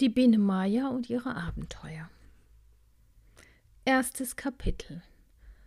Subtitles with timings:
[0.00, 2.08] Die Biene Maya und ihre Abenteuer.
[3.84, 5.02] Erstes Kapitel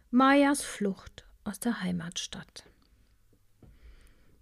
[0.09, 2.63] Mayas Flucht aus der Heimatstadt.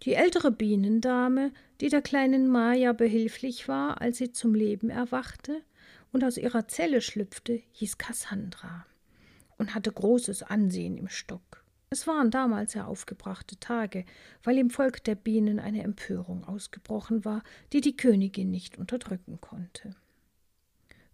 [0.04, 5.64] Die ältere Bienendame, die der kleinen Maya behilflich war, als sie zum Leben erwachte
[6.12, 8.86] und aus ihrer Zelle schlüpfte, hieß Cassandra
[9.58, 11.64] und hatte großes Ansehen im Stock.
[11.92, 14.06] Es waren damals sehr aufgebrachte Tage,
[14.44, 17.42] weil im Volk der Bienen eine Empörung ausgebrochen war,
[17.74, 19.96] die die Königin nicht unterdrücken konnte.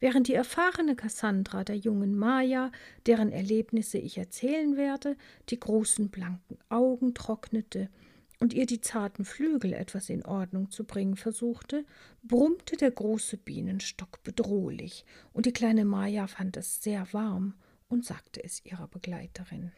[0.01, 2.73] Während die erfahrene Kassandra der jungen Maya,
[3.05, 5.15] deren Erlebnisse ich erzählen werde,
[5.49, 7.89] die großen blanken Augen trocknete
[8.41, 11.85] und ihr die zarten Flügel etwas in Ordnung zu bringen versuchte,
[12.21, 17.53] brummte der große Bienenstock bedrohlich, und die kleine Maya fand es sehr warm
[17.87, 19.71] und sagte es ihrer Begleiterin.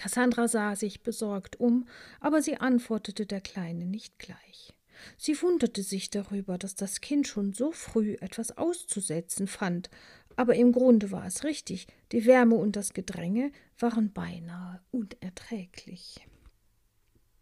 [0.00, 1.86] Cassandra sah sich besorgt um,
[2.20, 4.72] aber sie antwortete der Kleine nicht gleich.
[5.18, 9.90] Sie wunderte sich darüber, dass das Kind schon so früh etwas auszusetzen fand,
[10.36, 16.26] aber im Grunde war es richtig, die Wärme und das Gedränge waren beinahe unerträglich.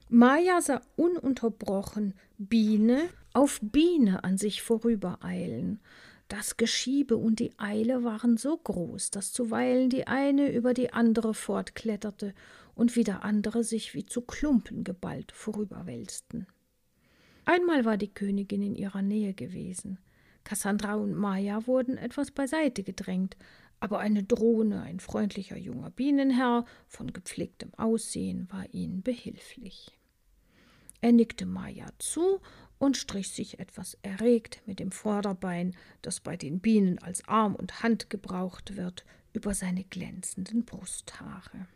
[0.08, 5.78] Maja sah ununterbrochen Biene auf Biene an sich vorübereilen,
[6.28, 11.34] das Geschiebe und die Eile waren so groß, dass zuweilen die eine über die andere
[11.34, 12.34] fortkletterte
[12.74, 16.46] und wieder andere sich wie zu Klumpen geballt vorüberwälzten.
[17.44, 19.98] Einmal war die Königin in ihrer Nähe gewesen.
[20.44, 23.36] Cassandra und Maya wurden etwas beiseite gedrängt,
[23.80, 29.98] aber eine Drohne, ein freundlicher junger Bienenherr von gepflegtem Aussehen, war ihnen behilflich.
[31.00, 32.40] Er nickte Maya zu
[32.78, 37.82] und strich sich etwas erregt mit dem Vorderbein, das bei den Bienen als Arm und
[37.82, 41.66] Hand gebraucht wird, über seine glänzenden Brusthaare.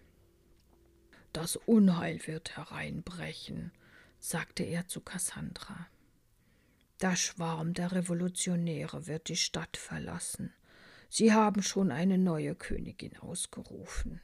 [1.33, 3.73] Das Unheil wird hereinbrechen,
[4.19, 5.87] sagte er zu Cassandra.
[7.01, 10.53] Der Schwarm der Revolutionäre wird die Stadt verlassen.
[11.09, 14.21] Sie haben schon eine neue Königin ausgerufen.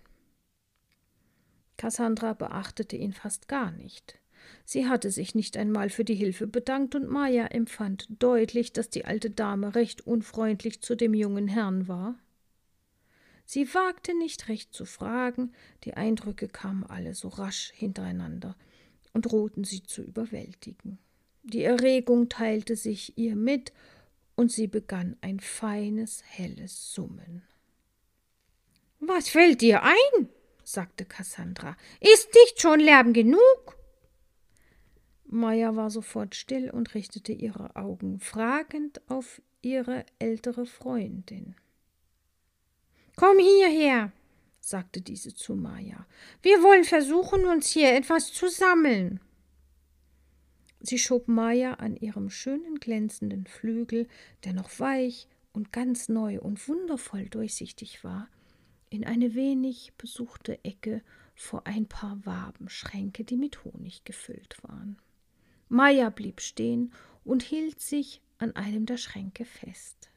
[1.77, 4.19] Cassandra beachtete ihn fast gar nicht.
[4.65, 9.05] Sie hatte sich nicht einmal für die Hilfe bedankt, und Maja empfand deutlich, dass die
[9.05, 12.15] alte Dame recht unfreundlich zu dem jungen Herrn war.
[13.45, 15.53] Sie wagte nicht recht zu fragen,
[15.85, 18.57] die Eindrücke kamen alle so rasch hintereinander
[19.15, 20.99] und drohten sie zu überwältigen.
[21.45, 23.73] Die Erregung teilte sich ihr mit,
[24.37, 27.43] und sie begann ein feines, helles Summen.
[29.01, 30.29] Was fällt dir ein?
[30.63, 31.77] sagte Cassandra.
[32.01, 33.78] Ist nicht schon Lärm genug?
[35.31, 41.55] Maya war sofort still und richtete ihre Augen fragend auf ihre ältere Freundin.
[43.15, 44.13] Komm hierher,
[44.61, 46.07] sagte diese zu Maya.
[46.43, 49.21] Wir wollen versuchen, uns hier etwas zu sammeln.
[50.81, 54.09] Sie schob Maya an ihrem schönen glänzenden Flügel,
[54.45, 58.29] der noch weich und ganz neu und wundervoll durchsichtig war,
[58.89, 61.03] in eine wenig besuchte Ecke
[61.35, 64.97] vor ein paar Wabenschränke, die mit Honig gefüllt waren.
[65.69, 66.93] Maya blieb stehen
[67.25, 70.11] und hielt sich an einem der Schränke fest.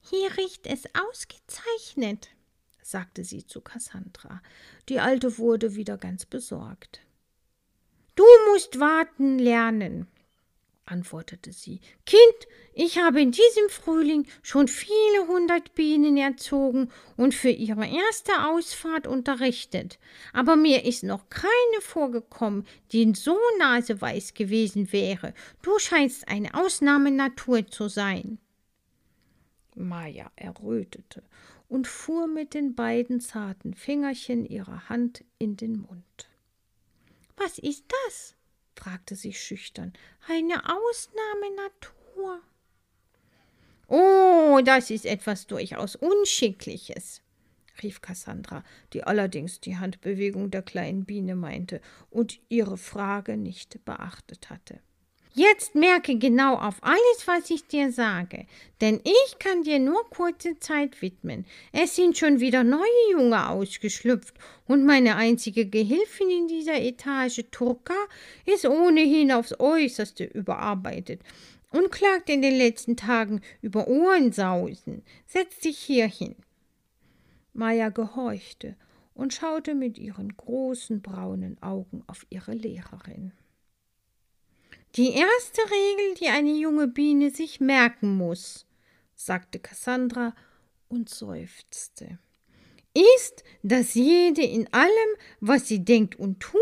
[0.00, 2.28] Hier riecht es ausgezeichnet,
[2.82, 4.42] sagte sie zu Cassandra.
[4.88, 7.00] Die Alte wurde wieder ganz besorgt.
[8.14, 10.06] Du musst warten lernen,
[10.86, 11.80] antwortete sie.
[12.06, 12.20] Kind,
[12.74, 19.06] ich habe in diesem Frühling schon viele hundert Bienen erzogen und für ihre erste Ausfahrt
[19.06, 19.98] unterrichtet,
[20.32, 25.34] aber mir ist noch keine vorgekommen, die so naseweiß gewesen wäre.
[25.62, 28.38] Du scheinst eine Ausnahmenatur zu sein.
[29.74, 31.22] Maja errötete
[31.68, 36.28] und fuhr mit den beiden zarten Fingerchen ihrer Hand in den Mund.
[37.36, 38.33] Was ist das?
[38.76, 39.92] Fragte sie schüchtern.
[40.28, 42.40] Eine Ausnahmenatur.
[43.88, 47.22] Oh, das ist etwas durchaus Unschickliches,
[47.82, 51.80] rief Cassandra, die allerdings die Handbewegung der kleinen Biene meinte
[52.10, 54.80] und ihre Frage nicht beachtet hatte.
[55.36, 58.46] Jetzt merke genau auf alles, was ich dir sage,
[58.80, 61.44] denn ich kann dir nur kurze Zeit widmen.
[61.72, 64.36] Es sind schon wieder neue Junge ausgeschlüpft
[64.68, 67.96] und meine einzige Gehilfin in dieser Etage, Turka,
[68.46, 71.20] ist ohnehin aufs äußerste überarbeitet
[71.72, 75.02] und klagt in den letzten Tagen über Ohrensausen.
[75.26, 76.36] Setz dich hier hin.
[77.52, 78.76] Maya gehorchte
[79.14, 83.32] und schaute mit ihren großen braunen Augen auf ihre Lehrerin.
[84.96, 88.64] Die erste Regel, die eine junge Biene sich merken muss,
[89.16, 90.36] sagte Cassandra
[90.88, 92.18] und seufzte.
[93.16, 96.60] ist, dass jede in allem, was sie denkt und tut,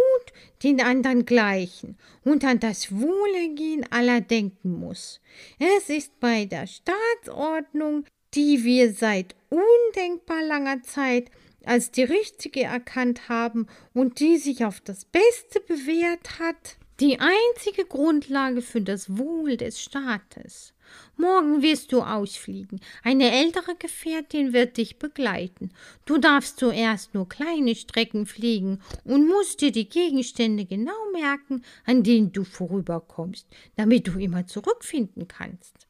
[0.63, 5.21] den anderen gleichen und an das Wohlergehen aller denken muss.
[5.59, 11.31] Es ist bei der Staatsordnung, die wir seit undenkbar langer Zeit
[11.65, 17.85] als die richtige erkannt haben und die sich auf das Beste bewährt hat, die einzige
[17.85, 20.75] Grundlage für das Wohl des Staates.
[21.17, 22.81] Morgen wirst du ausfliegen.
[23.03, 25.71] Eine ältere Gefährtin wird dich begleiten.
[26.05, 32.03] Du darfst zuerst nur kleine Strecken fliegen und musst dir die Gegenstände genau merken, an
[32.03, 33.47] denen du vorüberkommst,
[33.77, 35.87] damit du immer zurückfinden kannst.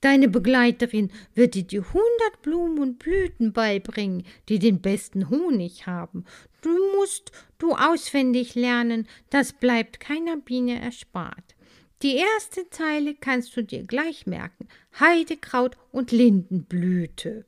[0.00, 6.24] Deine Begleiterin wird dir die hundert Blumen und Blüten beibringen, die den besten Honig haben.
[6.60, 11.54] Du musst du auswendig lernen, das bleibt keiner Biene erspart.
[12.02, 14.68] Die erste Zeile kannst du dir gleich merken.
[15.00, 17.46] Heidekraut und Lindenblüte.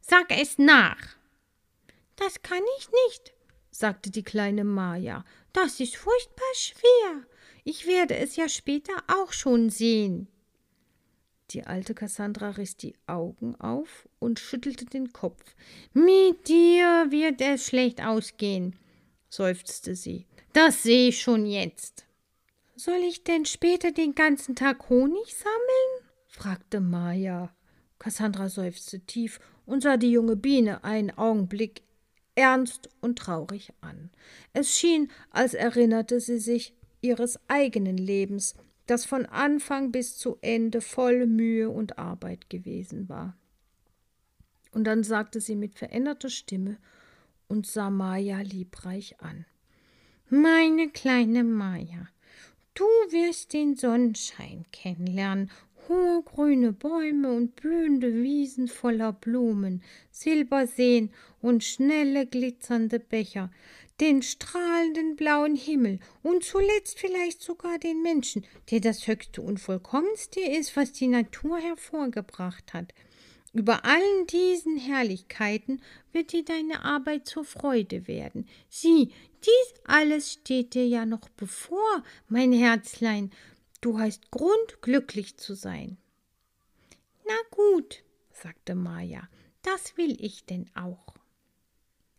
[0.00, 1.16] Sag es nach.
[2.16, 3.32] Das kann ich nicht,
[3.70, 5.24] sagte die kleine Maja.
[5.52, 7.24] Das ist furchtbar schwer.
[7.64, 10.28] Ich werde es ja später auch schon sehen.
[11.50, 15.42] Die alte Cassandra riss die Augen auf und schüttelte den Kopf.
[15.94, 18.76] Mit dir wird es schlecht ausgehen,
[19.30, 20.26] seufzte sie.
[20.52, 22.04] Das sehe ich schon jetzt.
[22.76, 26.10] Soll ich denn später den ganzen Tag Honig sammeln?
[26.26, 27.54] fragte Maja.
[27.98, 31.82] Cassandra seufzte tief und sah die junge Biene einen Augenblick
[32.34, 34.10] ernst und traurig an.
[34.52, 38.54] Es schien, als erinnerte sie sich ihres eigenen Lebens,
[38.88, 43.36] das von Anfang bis zu Ende voll Mühe und Arbeit gewesen war.
[44.72, 46.76] Und dann sagte sie mit veränderter Stimme
[47.48, 49.46] und sah Maja liebreich an.
[50.28, 52.08] Meine kleine Maja,
[52.78, 55.50] Du wirst den Sonnenschein kennenlernen,
[55.88, 59.82] hohe grüne Bäume und blühende Wiesen voller Blumen,
[60.12, 63.50] Silberseen und schnelle glitzernde Becher,
[64.00, 70.40] den strahlenden blauen Himmel und zuletzt vielleicht sogar den Menschen, der das höchste und vollkommenste
[70.40, 72.94] ist, was die Natur hervorgebracht hat.
[73.52, 78.46] Über allen diesen Herrlichkeiten wird dir deine Arbeit zur Freude werden.
[78.68, 79.12] Sieh,
[79.44, 83.32] dies alles steht dir ja noch bevor, mein Herzlein.
[83.80, 85.96] Du hast Grund, glücklich zu sein.
[87.26, 89.28] Na gut, sagte Maja,
[89.62, 91.17] das will ich denn auch.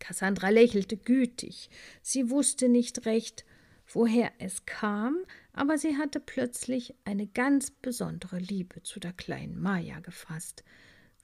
[0.00, 1.70] Cassandra lächelte gütig.
[2.02, 3.44] Sie wusste nicht recht,
[3.86, 5.16] woher es kam,
[5.52, 10.64] aber sie hatte plötzlich eine ganz besondere Liebe zu der kleinen Maja gefasst,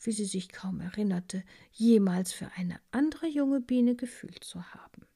[0.03, 1.43] wie sie sich kaum erinnerte,
[1.73, 5.07] jemals für eine andere junge Biene gefühlt zu haben.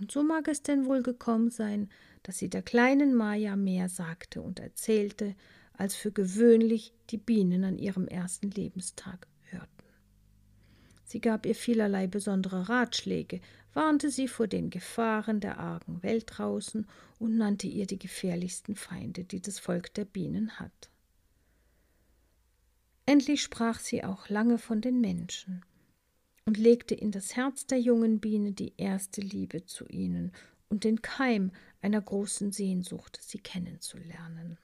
[0.00, 1.90] Und so mag es denn wohl gekommen sein,
[2.22, 5.36] dass sie der kleinen Maja mehr sagte und erzählte,
[5.74, 9.26] als für gewöhnlich die Bienen an ihrem ersten Lebenstag.
[11.10, 13.40] Sie gab ihr vielerlei besondere Ratschläge,
[13.74, 16.86] warnte sie vor den Gefahren der argen Welt draußen
[17.18, 20.88] und nannte ihr die gefährlichsten Feinde, die das Volk der Bienen hat.
[23.06, 25.64] Endlich sprach sie auch lange von den Menschen
[26.46, 30.30] und legte in das Herz der jungen Biene die erste Liebe zu ihnen
[30.68, 31.50] und den Keim
[31.82, 34.58] einer großen Sehnsucht, sie kennenzulernen.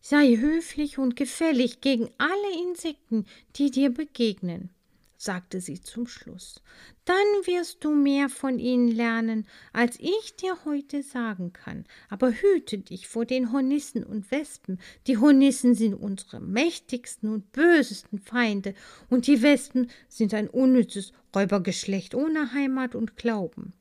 [0.00, 4.70] Sei höflich und gefällig gegen alle Insekten, die dir begegnen
[5.18, 6.62] sagte sie zum Schluss.
[7.04, 11.84] Dann wirst du mehr von ihnen lernen, als ich dir heute sagen kann.
[12.08, 14.78] Aber hüte dich vor den Hornissen und Wespen.
[15.06, 18.74] Die Hornissen sind unsere mächtigsten und bösesten Feinde,
[19.10, 23.72] und die Wespen sind ein unnützes Räubergeschlecht ohne Heimat und Glauben.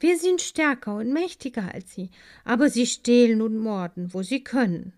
[0.00, 2.10] Wir sind stärker und mächtiger als sie,
[2.44, 4.92] aber sie stehlen und morden, wo sie können.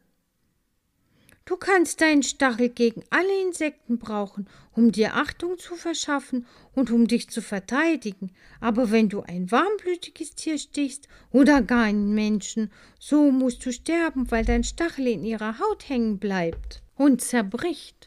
[1.46, 7.06] Du kannst deinen Stachel gegen alle Insekten brauchen, um dir Achtung zu verschaffen und um
[7.06, 8.32] dich zu verteidigen.
[8.60, 14.30] Aber wenn du ein warmblütiges Tier stichst oder gar einen Menschen, so musst du sterben,
[14.30, 18.03] weil dein Stachel in ihrer Haut hängen bleibt und zerbricht.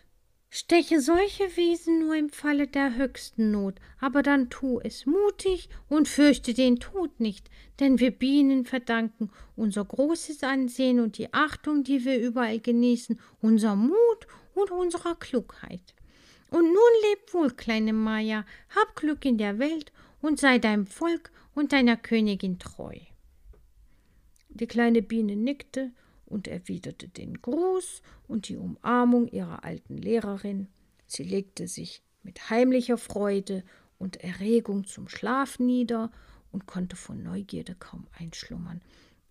[0.60, 6.08] Steche solche Wesen nur im Falle der höchsten Not, aber dann tu es mutig und
[6.08, 12.04] fürchte den Tod nicht, denn wir Bienen verdanken unser großes Ansehen und die Achtung, die
[12.06, 15.94] wir überall genießen, unser Mut und unserer Klugheit.
[16.50, 18.44] Und nun leb wohl, kleine Maja,
[18.76, 22.96] hab Glück in der Welt und sei deinem Volk und deiner Königin treu.
[24.50, 25.92] Die kleine Biene nickte
[26.28, 30.68] und erwiderte den Gruß und die Umarmung ihrer alten Lehrerin.
[31.08, 33.64] Sie legte sich mit heimlicher Freude
[33.98, 36.12] und Erregung zum Schlaf nieder
[36.52, 38.82] und konnte vor Neugierde kaum einschlummern,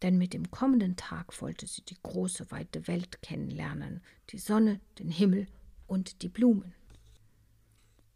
[0.03, 5.11] denn mit dem kommenden Tag wollte sie die große weite Welt kennenlernen, die Sonne, den
[5.11, 5.47] Himmel
[5.87, 6.75] und die Blumen.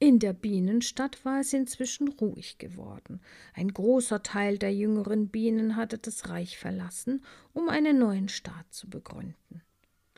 [0.02, 3.20] In der Bienenstadt war es inzwischen ruhig geworden.
[3.52, 8.88] Ein großer Teil der jüngeren Bienen hatte das Reich verlassen, um einen neuen Staat zu
[8.88, 9.60] begründen.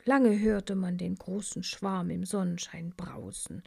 [0.05, 3.65] Lange hörte man den großen Schwarm im Sonnenschein brausen.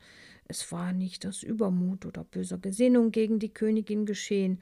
[0.48, 4.62] Es war nicht aus Übermut oder böser Gesinnung gegen die Königin geschehen,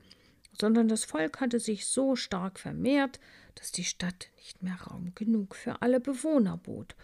[0.60, 3.20] sondern das Volk hatte sich so stark vermehrt,
[3.54, 6.96] dass die Stadt nicht mehr Raum genug für alle Bewohner bot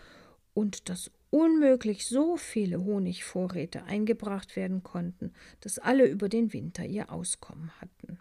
[0.56, 7.12] und dass unmöglich so viele Honigvorräte eingebracht werden konnten, dass alle über den Winter ihr
[7.12, 8.20] Auskommen hatten.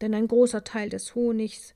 [0.00, 1.74] Denn ein großer Teil des Honigs,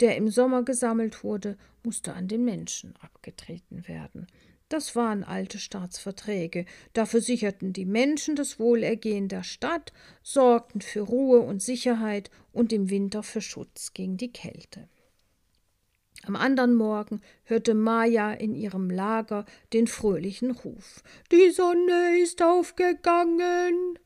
[0.00, 4.26] der im Sommer gesammelt wurde, musste an den Menschen abgetreten werden.
[4.68, 6.64] Das waren alte Staatsverträge,
[6.94, 12.88] da versicherten die Menschen das Wohlergehen der Stadt, sorgten für Ruhe und Sicherheit und im
[12.88, 14.88] Winter für Schutz gegen die Kälte.
[16.24, 21.02] Am anderen Morgen hörte Maja in ihrem Lager den fröhlichen Ruf
[21.32, 23.98] Die Sonne ist aufgegangen.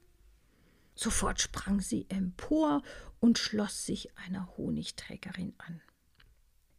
[0.94, 2.82] Sofort sprang sie empor
[3.20, 5.82] und schloss sich einer Honigträgerin an.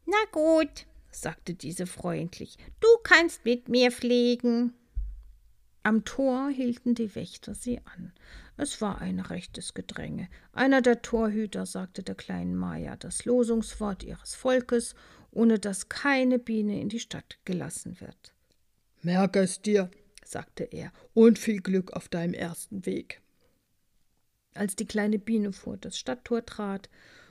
[0.05, 4.73] Na gut, sagte diese freundlich, du kannst mit mir fliegen.
[5.83, 8.11] Am Tor hielten die Wächter sie an.
[8.57, 10.27] Es war ein rechtes Gedränge.
[10.51, 14.95] Einer der Torhüter sagte der kleinen Maja das Losungswort ihres Volkes
[15.37, 18.33] ohne dass keine Biene in die Stadt gelassen wird.
[19.03, 19.91] Merke es dir,
[20.25, 23.21] sagte er, und viel Glück auf deinem ersten Weg.
[24.55, 26.89] Als die kleine Biene vor das Stadttor trat,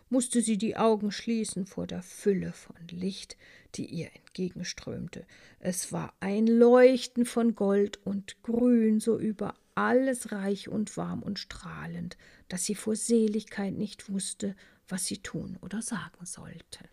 [0.08, 3.36] musste sie die Augen schließen vor der Fülle von Licht,
[3.74, 5.26] die ihr entgegenströmte.
[5.58, 11.40] Es war ein Leuchten von Gold und Grün, so über alles reich und warm und
[11.40, 12.16] strahlend,
[12.48, 14.54] dass sie vor Seligkeit nicht wusste,
[14.86, 16.88] was sie tun oder sagen sollte.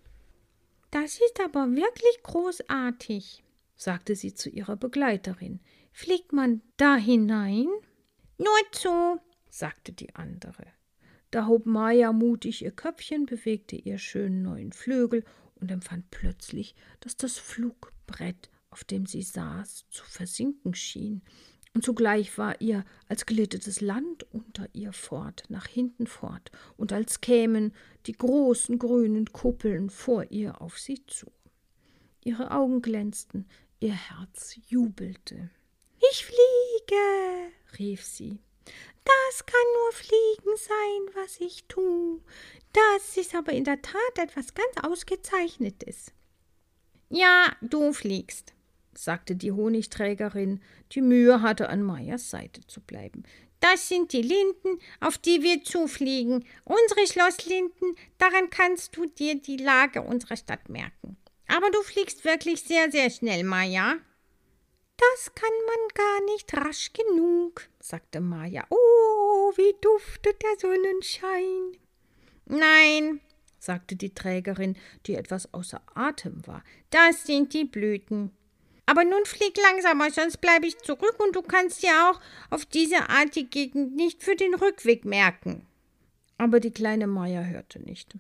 [0.94, 3.44] Das ist aber wirklich großartig,
[3.76, 5.60] sagte sie zu ihrer Begleiterin.
[5.92, 7.66] Fliegt man da hinein?
[8.38, 9.20] Nur zu,
[9.50, 10.68] sagte die andere.
[11.32, 17.18] Da hob Maja mutig ihr Köpfchen, bewegte ihr schönen neuen Flügel und empfand plötzlich, dass
[17.18, 21.24] das Flugbrett, auf dem sie saß, zu versinken schien
[21.74, 26.94] und zugleich war ihr, als glitte das Land unter ihr fort, nach hinten fort, und
[26.94, 27.74] als kämen
[28.06, 31.32] die großen grünen Kuppeln vor ihr auf sie zu.
[32.24, 33.48] Ihre Augen glänzten,
[33.80, 35.50] ihr Herz jubelte.
[36.12, 38.40] Ich fliege, rief sie.
[39.04, 42.22] Das kann nur Fliegen sein, was ich tu.
[42.72, 46.14] Das ist aber in der Tat etwas ganz Ausgezeichnetes.
[47.10, 48.54] Ja, du fliegst,
[48.98, 53.24] sagte die Honigträgerin, die Mühe hatte, an Meyers Seite zu bleiben.
[53.60, 56.46] Das sind die Linden, auf die wir zufliegen.
[56.66, 61.18] Unsere Schlosslinden, daran kannst du dir die Lage unserer Stadt merken.
[61.48, 63.96] Aber du fliegst wirklich sehr, sehr schnell, Maja.
[64.98, 68.66] Das kann man gar nicht rasch genug, sagte Maja.
[68.70, 71.78] Oh, wie duftet der Sonnenschein.
[72.46, 73.22] Nein,
[73.60, 76.64] sagte die Trägerin, die etwas außer Atem war.
[76.90, 78.32] Das sind die Blüten.
[78.94, 82.22] Aber nun flieg langsamer, sonst bleibe ich zurück und du kannst ja auch
[82.52, 85.66] auf diese Art die Gegend nicht für den Rückweg merken.
[86.38, 88.16] Aber die kleine Maya hörte nicht.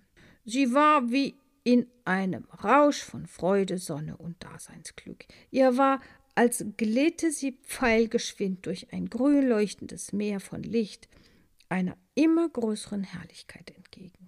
[0.45, 5.25] Sie war wie in einem Rausch von Freude, Sonne und Daseinsglück.
[5.51, 6.01] Ihr war,
[6.33, 11.07] als glitte sie pfeilgeschwind durch ein grün leuchtendes Meer von Licht,
[11.69, 14.23] einer immer größeren Herrlichkeit entgegen.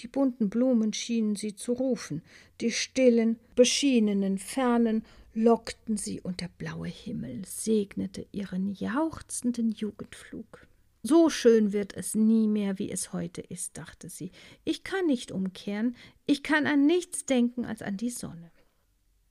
[0.00, 2.22] Die bunten Blumen schienen sie zu rufen,
[2.60, 5.04] die stillen, beschienenen Fernen
[5.38, 10.66] lockten sie und der blaue Himmel segnete ihren jauchzenden Jugendflug.
[11.04, 14.32] So schön wird es nie mehr, wie es heute ist, dachte sie.
[14.64, 15.94] Ich kann nicht umkehren,
[16.26, 18.50] ich kann an nichts denken als an die Sonne.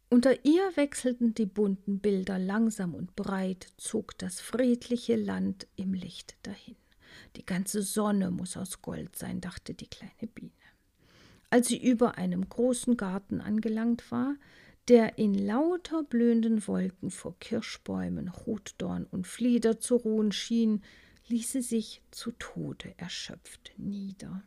[0.09, 6.37] Unter ihr wechselten die bunten Bilder langsam und breit, zog das friedliche Land im Licht
[6.43, 6.77] dahin.
[7.35, 10.51] Die ganze Sonne muss aus Gold sein, dachte die kleine Biene.
[11.49, 14.35] Als sie über einem großen Garten angelangt war,
[14.88, 20.82] der in lauter blühenden Wolken vor Kirschbäumen, Rotdorn und Flieder zu ruhen schien,
[21.27, 24.44] ließ sie sich zu Tode erschöpft nieder.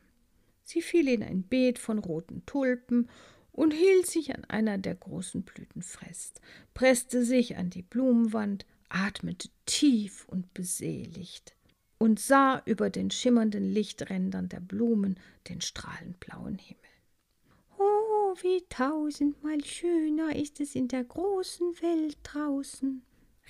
[0.65, 3.09] Sie fiel in ein Beet von roten Tulpen
[3.53, 6.41] und hielt sich an einer der großen Blüten fest,
[6.73, 11.55] presste sich an die Blumenwand, atmete tief und beseligt
[11.99, 16.80] und sah über den schimmernden Lichträndern der Blumen den strahlend blauen Himmel.
[18.43, 23.03] Wie tausendmal schöner ist es in der großen Welt draußen,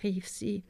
[0.02, 0.64] rief sie,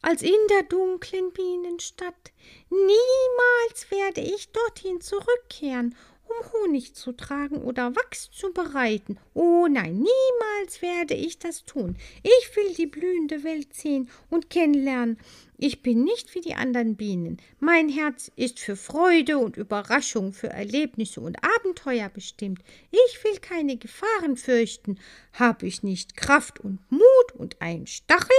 [0.00, 2.32] als in der dunklen Bienenstadt.
[2.70, 5.96] Niemals werde ich dorthin zurückkehren.
[6.28, 9.18] Um Honig zu tragen oder Wachs zu bereiten.
[9.34, 11.96] Oh nein, niemals werde ich das tun.
[12.22, 15.18] Ich will die blühende Welt sehen und kennenlernen.
[15.56, 17.38] Ich bin nicht wie die anderen Bienen.
[17.58, 22.62] Mein Herz ist für Freude und Überraschung, für Erlebnisse und Abenteuer bestimmt.
[22.90, 25.00] Ich will keine Gefahren fürchten.
[25.32, 28.36] Habe ich nicht Kraft und Mut und einen Stachel?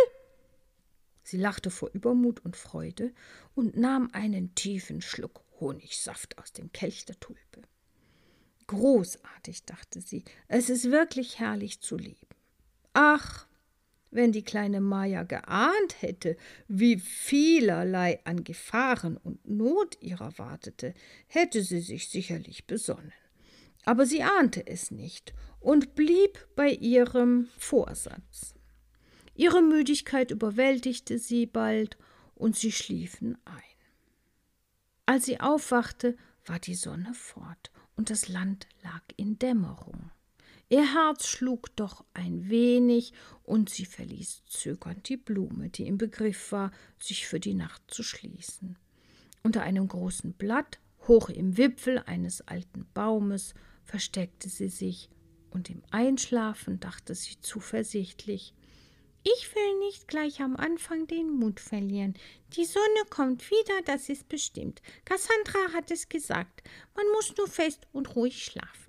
[1.23, 3.13] Sie lachte vor Übermut und Freude
[3.53, 7.68] und nahm einen tiefen Schluck Honigsaft aus dem Kelch der Tulpe.
[8.69, 12.27] Großartig, dachte sie, es ist wirklich herrlich zu leben.
[12.93, 13.47] Ach,
[14.11, 20.93] wenn die kleine Maja geahnt hätte, wie vielerlei an Gefahren und Not ihrer wartete,
[21.25, 23.11] hätte sie sich sicherlich besonnen.
[23.85, 28.53] Aber sie ahnte es nicht und blieb bei ihrem Vorsatz.
[29.33, 31.97] Ihre Müdigkeit überwältigte sie bald
[32.35, 33.63] und sie schliefen ein.
[35.07, 40.09] Als sie aufwachte, war die Sonne fort und das Land lag in Dämmerung.
[40.69, 43.11] Ihr Herz schlug doch ein wenig,
[43.43, 48.01] und sie verließ zögernd die Blume, die im Begriff war, sich für die Nacht zu
[48.01, 48.77] schließen.
[49.43, 50.79] Unter einem großen Blatt,
[51.09, 53.53] hoch im Wipfel eines alten Baumes,
[53.83, 55.09] versteckte sie sich,
[55.49, 58.53] und im Einschlafen dachte sie zuversichtlich
[59.23, 62.15] ich will nicht gleich am Anfang den Mut verlieren.
[62.55, 64.81] Die Sonne kommt wieder, das ist bestimmt.
[65.05, 66.63] Cassandra hat es gesagt.
[66.95, 68.88] Man muss nur fest und ruhig schlafen.